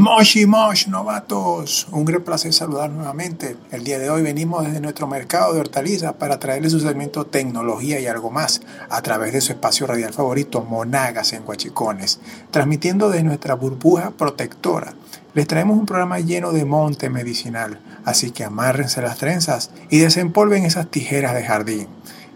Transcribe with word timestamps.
Moshi 0.00 0.46
Mosh, 0.46 0.86
novatos. 0.86 1.86
Un 1.92 2.06
gran 2.06 2.22
placer 2.22 2.54
saludar 2.54 2.88
nuevamente. 2.88 3.58
El 3.70 3.84
día 3.84 3.98
de 3.98 4.08
hoy 4.08 4.22
venimos 4.22 4.64
desde 4.64 4.80
nuestro 4.80 5.06
mercado 5.06 5.52
de 5.52 5.60
hortalizas 5.60 6.14
para 6.14 6.38
traerles 6.38 6.72
su 6.72 6.80
segmento 6.80 7.26
Tecnología 7.26 8.00
y 8.00 8.06
algo 8.06 8.30
más 8.30 8.62
a 8.88 9.02
través 9.02 9.34
de 9.34 9.42
su 9.42 9.52
espacio 9.52 9.86
radial 9.86 10.14
favorito 10.14 10.62
Monagas 10.62 11.34
en 11.34 11.46
Huachicones, 11.46 12.18
transmitiendo 12.50 13.10
desde 13.10 13.24
nuestra 13.24 13.52
burbuja 13.52 14.12
protectora. 14.12 14.94
Les 15.34 15.46
traemos 15.46 15.78
un 15.78 15.84
programa 15.84 16.18
lleno 16.18 16.52
de 16.52 16.64
monte 16.64 17.10
medicinal, 17.10 17.78
así 18.06 18.30
que 18.30 18.44
amárrense 18.44 19.02
las 19.02 19.18
trenzas 19.18 19.70
y 19.90 19.98
desempolven 19.98 20.64
esas 20.64 20.90
tijeras 20.90 21.34
de 21.34 21.44
jardín. 21.44 21.88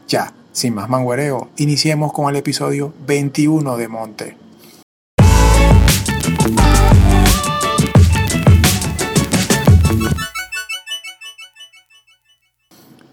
Ya, 0.07 0.35
sin 0.53 0.75
más 0.75 0.91
manguereo, 0.91 1.49
iniciemos 1.57 2.12
con 2.12 2.29
el 2.29 2.37
episodio 2.37 2.93
21 3.07 3.79
de 3.79 3.89
Monte. 3.89 4.44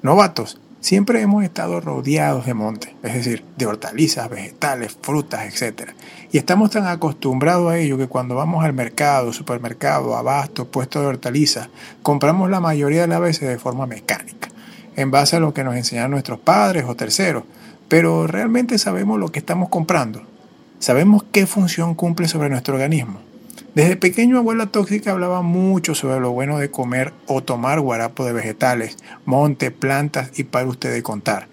Novatos, 0.03 0.59
siempre 0.79 1.21
hemos 1.21 1.43
estado 1.43 1.79
rodeados 1.79 2.47
de 2.47 2.55
monte, 2.55 2.95
es 3.03 3.13
decir, 3.13 3.45
de 3.55 3.67
hortalizas, 3.67 4.27
vegetales, 4.31 4.97
frutas, 4.99 5.45
etc. 5.45 5.91
Y 6.31 6.39
estamos 6.39 6.71
tan 6.71 6.87
acostumbrados 6.87 7.71
a 7.71 7.77
ello 7.77 7.99
que 7.99 8.07
cuando 8.07 8.33
vamos 8.33 8.65
al 8.65 8.73
mercado, 8.73 9.31
supermercado, 9.31 10.17
abasto, 10.17 10.65
puesto 10.65 11.01
de 11.01 11.05
hortalizas, 11.05 11.69
compramos 12.01 12.49
la 12.49 12.59
mayoría 12.59 13.01
de 13.01 13.09
las 13.09 13.21
veces 13.21 13.47
de 13.47 13.59
forma 13.59 13.85
mecánica, 13.85 14.49
en 14.95 15.11
base 15.11 15.35
a 15.35 15.39
lo 15.39 15.53
que 15.53 15.63
nos 15.63 15.75
enseñan 15.75 16.09
nuestros 16.09 16.39
padres 16.39 16.85
o 16.87 16.95
terceros. 16.95 17.43
Pero 17.87 18.25
realmente 18.25 18.79
sabemos 18.79 19.19
lo 19.19 19.29
que 19.29 19.37
estamos 19.37 19.69
comprando. 19.69 20.23
Sabemos 20.79 21.25
qué 21.31 21.45
función 21.45 21.93
cumple 21.93 22.27
sobre 22.27 22.49
nuestro 22.49 22.73
organismo. 22.73 23.19
Desde 23.75 23.95
pequeño 23.95 24.37
abuela 24.37 24.67
tóxica 24.67 25.11
hablaba 25.11 25.41
mucho 25.41 25.95
sobre 25.95 26.19
lo 26.19 26.31
bueno 26.31 26.57
de 26.57 26.71
comer 26.71 27.13
o 27.27 27.41
tomar 27.41 27.79
guarapo 27.79 28.25
de 28.25 28.33
vegetales, 28.33 28.97
monte, 29.25 29.71
plantas 29.71 30.37
y 30.37 30.43
para 30.43 30.67
usted 30.67 30.93
de 30.93 31.03
contar. 31.03 31.47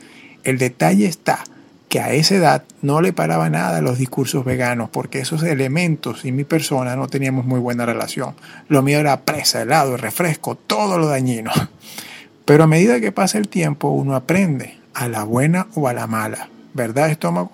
El 0.44 0.58
detalle 0.58 1.06
está 1.06 1.44
que 1.88 2.00
a 2.00 2.12
esa 2.12 2.34
edad 2.34 2.64
no 2.82 3.00
le 3.00 3.12
paraba 3.12 3.48
nada 3.50 3.78
a 3.78 3.82
los 3.82 3.98
discursos 3.98 4.44
veganos 4.44 4.90
porque 4.90 5.20
esos 5.20 5.42
elementos 5.42 6.24
y 6.24 6.32
mi 6.32 6.44
persona 6.44 6.96
no 6.96 7.08
teníamos 7.08 7.46
muy 7.46 7.60
buena 7.60 7.86
relación. 7.86 8.34
Lo 8.68 8.82
mío 8.82 8.98
era 8.98 9.22
presa, 9.22 9.62
helado, 9.62 9.96
refresco, 9.96 10.54
todo 10.54 10.98
lo 10.98 11.06
dañino. 11.06 11.50
Pero 12.44 12.64
a 12.64 12.66
medida 12.66 13.00
que 13.00 13.12
pasa 13.12 13.38
el 13.38 13.48
tiempo 13.48 13.88
uno 13.90 14.14
aprende 14.14 14.78
a 14.94 15.08
la 15.08 15.24
buena 15.24 15.66
o 15.74 15.88
a 15.88 15.92
la 15.92 16.06
mala. 16.06 16.48
¿Verdad, 16.74 17.10
estómago? 17.10 17.52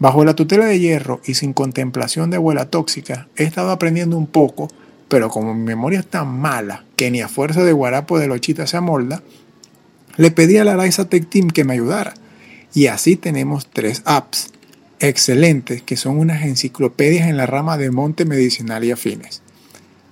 Bajo 0.00 0.24
la 0.24 0.34
tutela 0.34 0.64
de 0.64 0.80
hierro 0.80 1.20
y 1.26 1.34
sin 1.34 1.52
contemplación 1.52 2.30
de 2.30 2.38
abuela 2.38 2.70
tóxica, 2.70 3.28
he 3.36 3.44
estado 3.44 3.70
aprendiendo 3.70 4.16
un 4.16 4.26
poco, 4.26 4.68
pero 5.08 5.28
como 5.28 5.54
mi 5.54 5.62
memoria 5.62 6.00
es 6.00 6.06
tan 6.06 6.40
mala 6.40 6.84
que 6.96 7.10
ni 7.10 7.20
a 7.20 7.28
fuerza 7.28 7.64
de 7.64 7.72
guarapo 7.72 8.18
de 8.18 8.26
lochita 8.26 8.66
se 8.66 8.78
amolda, 8.78 9.22
le 10.16 10.30
pedí 10.30 10.56
a 10.56 10.64
la 10.64 10.82
Liza 10.82 11.04
Tech 11.10 11.28
Team 11.28 11.50
que 11.50 11.64
me 11.64 11.74
ayudara. 11.74 12.14
Y 12.72 12.86
así 12.86 13.16
tenemos 13.16 13.68
tres 13.70 14.00
apps 14.06 14.52
excelentes 15.00 15.82
que 15.82 15.98
son 15.98 16.18
unas 16.18 16.44
enciclopedias 16.44 17.28
en 17.28 17.36
la 17.36 17.44
rama 17.44 17.76
de 17.76 17.90
monte 17.90 18.24
medicinal 18.24 18.82
y 18.84 18.92
afines. 18.92 19.42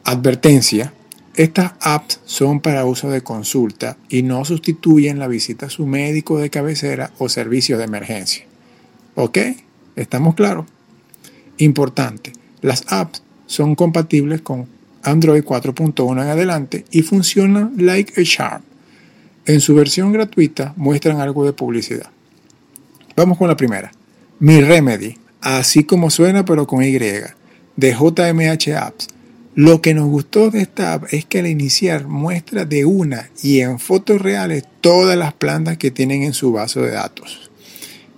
Advertencia, 0.05 0.93
estas 1.35 1.73
apps 1.81 2.21
son 2.27 2.61
para 2.61 2.85
uso 2.85 3.09
de 3.09 3.23
consulta 3.23 3.97
y 4.11 4.23
no 4.23 4.45
sustituyen 4.45 5.19
la 5.19 5.29
visita 5.29 5.67
a 5.67 5.71
su 5.71 5.87
médico 5.87 6.39
de 6.39 6.51
cabecera 6.51 7.11
o 7.17 7.31
servicio 7.31 7.79
de 7.79 7.85
emergencia. 7.85 8.45
¿Ok? 9.15 9.39
¿Estamos 9.99 10.37
claros? 10.37 10.65
Importante, 11.57 12.33
las 12.61 12.85
apps 12.87 13.21
son 13.47 13.75
compatibles 13.75 14.41
con 14.43 14.69
Android 15.03 15.43
4.1 15.43 16.23
en 16.23 16.29
adelante 16.29 16.85
y 16.93 17.03
funcionan 17.03 17.73
like 17.79 18.21
a 18.21 18.25
charm. 18.25 18.63
En 19.45 19.61
su 19.61 19.75
versión 19.75 20.13
gratuita 20.13 20.73
muestran 20.77 21.21
algo 21.21 21.45
de 21.45 21.53
publicidad. 21.53 22.11
Vamos 23.17 23.39
con 23.39 23.49
la 23.49 23.57
primera. 23.57 23.91
Mi 24.39 24.61
Remedy, 24.61 25.17
así 25.41 25.83
como 25.83 26.11
suena 26.11 26.45
pero 26.45 26.69
con 26.69 26.85
Y, 26.85 26.93
de 26.93 27.35
JMH 27.77 28.77
Apps. 28.77 29.09
Lo 29.57 29.83
que 29.83 29.95
nos 29.95 30.07
gustó 30.07 30.51
de 30.51 30.61
esta 30.61 30.93
app 30.93 31.13
es 31.13 31.25
que 31.25 31.41
al 31.41 31.49
iniciar 31.49 32.07
muestra 32.07 32.65
de 32.65 32.85
una 32.85 33.31
y 33.43 33.59
en 33.61 33.81
fotos 33.81 34.23
reales 34.23 34.63
todas 34.81 35.19
las 35.19 35.33
plantas 35.33 35.77
que 35.77 35.91
tienen 35.91 36.23
en 36.23 36.35
su 36.35 36.53
vaso 36.53 36.83
de 36.83 36.93
datos. 36.93 37.51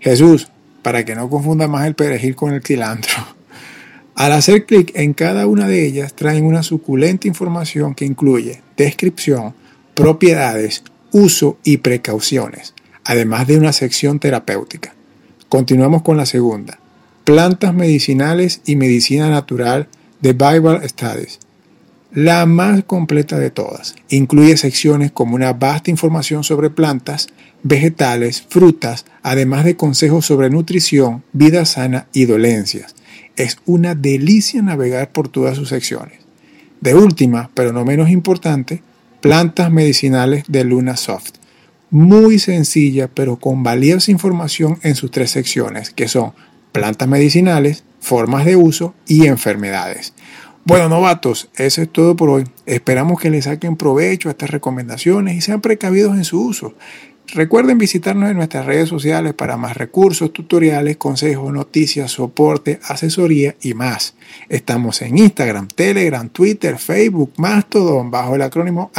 Jesús, 0.01 0.49
para 0.83 1.05
que 1.05 1.15
no 1.15 1.29
confunda 1.29 1.69
más 1.69 1.87
el 1.87 1.95
perejil 1.95 2.35
con 2.35 2.53
el 2.53 2.63
cilantro. 2.63 3.15
Al 4.15 4.33
hacer 4.33 4.67
clic 4.67 4.93
en 4.95 5.15
cada 5.15 5.47
una 5.47 5.67
de 5.67 5.87
ellas 5.87 6.15
traen 6.15 6.45
una 6.45 6.63
suculenta 6.63 7.27
información 7.27 7.95
que 7.95 8.05
incluye 8.05 8.61
descripción, 8.77 9.55
propiedades, 9.95 10.83
uso 11.13 11.59
y 11.65 11.79
precauciones, 11.79 12.75
además 13.05 13.47
de 13.47 13.59
una 13.59 13.73
sección 13.73 14.19
terapéutica. 14.19 14.95
Continuamos 15.49 16.03
con 16.03 16.17
la 16.17 16.27
segunda. 16.27 16.79
Plantas 17.25 17.75
medicinales 17.75 18.61
y 18.65 18.77
medicina 18.77 19.31
natural 19.31 19.89
de 20.21 20.33
Bible 20.33 20.87
Studies. 20.89 21.39
La 22.13 22.45
más 22.45 22.83
completa 22.83 23.39
de 23.39 23.51
todas. 23.51 23.95
Incluye 24.09 24.57
secciones 24.57 25.13
como 25.13 25.37
una 25.37 25.53
vasta 25.53 25.93
información 25.93 26.43
sobre 26.43 26.69
plantas, 26.69 27.29
vegetales, 27.63 28.45
frutas, 28.49 29.05
además 29.23 29.65
de 29.65 29.77
consejos 29.77 30.27
sobre 30.27 30.51
nutrición, 30.51 31.23
vida 31.33 31.65
sana 31.65 32.09
y 32.13 32.25
dolencias. 32.25 32.97
Es 33.37 33.59
una 33.65 33.95
delicia 33.95 34.61
navegar 34.61 35.13
por 35.13 35.29
todas 35.29 35.57
sus 35.57 35.69
secciones. 35.69 36.19
De 36.81 36.97
última, 36.97 37.49
pero 37.55 37.73
no 37.73 37.85
menos 37.85 38.11
importante, 38.11 38.83
plantas 39.21 39.71
medicinales 39.71 40.43
de 40.49 40.65
Luna 40.65 40.97
Soft. 40.97 41.35
Muy 41.91 42.41
sencilla, 42.41 43.07
pero 43.07 43.37
con 43.37 43.63
valiosa 43.63 44.11
información 44.11 44.81
en 44.83 44.97
sus 44.97 45.13
tres 45.13 45.31
secciones, 45.31 45.91
que 45.91 46.09
son 46.09 46.33
plantas 46.73 47.07
medicinales, 47.07 47.85
formas 48.01 48.47
de 48.47 48.57
uso 48.57 48.95
y 49.07 49.27
enfermedades. 49.27 50.13
Bueno, 50.65 50.89
novatos, 50.89 51.49
eso 51.57 51.81
es 51.81 51.91
todo 51.91 52.15
por 52.17 52.29
hoy. 52.29 52.45
Esperamos 52.67 53.19
que 53.19 53.31
les 53.31 53.45
saquen 53.45 53.77
provecho 53.77 54.29
a 54.29 54.33
estas 54.33 54.51
recomendaciones 54.51 55.35
y 55.35 55.41
sean 55.41 55.63
precavidos 55.63 56.17
en 56.17 56.25
su 56.25 56.41
uso. 56.41 56.75
Recuerden 57.33 57.79
visitarnos 57.79 58.29
en 58.29 58.39
nuestras 58.39 58.67
redes 58.67 58.89
sociales 58.89 59.35
para 59.35 59.57
más 59.57 59.77
recursos, 59.77 60.33
tutoriales, 60.33 60.97
consejos, 60.97 61.53
noticias, 61.53 62.11
soporte, 62.11 62.81
asesoría 62.83 63.55
y 63.63 63.75
más. 63.75 64.15
Estamos 64.49 65.01
en 65.03 65.17
Instagram, 65.17 65.69
Telegram, 65.69 66.29
Twitter, 66.29 66.77
Facebook, 66.79 67.33
Mastodon, 67.37 68.11
bajo 68.11 68.35
el 68.35 68.43
acrónimo 68.43 68.91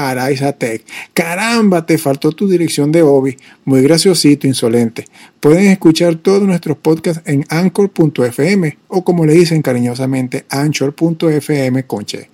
Tech. 0.57 0.85
Caramba, 1.13 1.85
te 1.85 1.97
faltó 1.97 2.31
tu 2.31 2.47
dirección 2.47 2.91
de 2.91 3.01
hobby. 3.01 3.37
Muy 3.65 3.81
graciosito, 3.81 4.47
insolente. 4.47 5.05
Pueden 5.41 5.67
escuchar 5.67 6.15
todos 6.15 6.43
nuestros 6.43 6.77
podcasts 6.77 7.23
en 7.25 7.45
anchor.fm 7.49 8.77
o 8.87 9.03
como 9.03 9.25
le 9.25 9.33
dicen 9.33 9.61
cariñosamente, 9.61 10.45
anchor.fm 10.49 11.83
conche. 11.85 12.29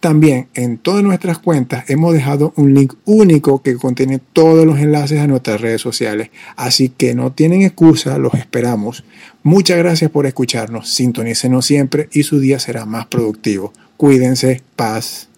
También 0.00 0.48
en 0.54 0.78
todas 0.78 1.02
nuestras 1.02 1.38
cuentas 1.38 1.88
hemos 1.90 2.14
dejado 2.14 2.54
un 2.56 2.72
link 2.72 2.94
único 3.04 3.62
que 3.62 3.76
contiene 3.76 4.18
todos 4.18 4.64
los 4.66 4.78
enlaces 4.78 5.20
a 5.20 5.26
nuestras 5.26 5.60
redes 5.60 5.82
sociales. 5.82 6.30
Así 6.56 6.88
que 6.88 7.14
no 7.14 7.32
tienen 7.32 7.62
excusa, 7.62 8.16
los 8.16 8.32
esperamos. 8.34 9.04
Muchas 9.42 9.76
gracias 9.76 10.10
por 10.10 10.24
escucharnos. 10.24 10.88
Sintonícenos 10.88 11.66
siempre 11.66 12.08
y 12.12 12.22
su 12.22 12.40
día 12.40 12.58
será 12.58 12.86
más 12.86 13.06
productivo. 13.06 13.74
Cuídense, 13.98 14.62
paz. 14.74 15.29